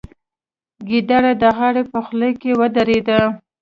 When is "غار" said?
1.57-1.75